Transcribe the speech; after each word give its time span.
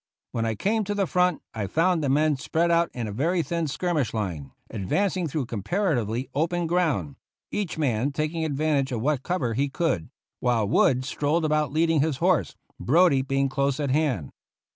When 0.31 0.47
I 0.47 0.55
came 0.55 0.83
to 0.85 0.95
the 0.95 1.05
front 1.05 1.43
I 1.53 1.67
found 1.67 2.03
the 2.03 2.09
men 2.09 2.35
spread 2.35 2.71
out 2.71 2.89
in 2.91 3.05
a 3.07 3.11
very 3.11 3.43
thin 3.43 3.65
skir 3.65 3.93
mish 3.93 4.15
line, 4.15 4.51
advancing 4.71 5.27
through 5.27 5.45
comparatively 5.45 6.27
open 6.33 6.65
ground, 6.65 7.17
each 7.51 7.77
man 7.77 8.11
taking 8.11 8.43
advantage 8.43 8.91
of 8.91 8.99
what 9.01 9.21
cover 9.21 9.53
he 9.53 9.69
could, 9.69 10.09
while 10.39 10.67
Wood 10.67 11.05
strolled 11.05 11.45
about 11.45 11.71
leading 11.71 12.01
his 12.01 12.17
9b 12.17 12.19
GENERAL 12.19 12.35
YOUNG'S 12.37 12.47
FIGHT 12.47 12.55
horse, 12.55 12.77
Brodie 12.79 13.21
being 13.21 13.47
close 13.47 13.79
at 13.79 13.91
hand. 13.91 14.31